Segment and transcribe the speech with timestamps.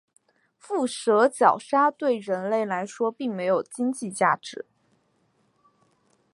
[0.57, 4.65] 腹蛇角鲨对人类来说并没有经济价值。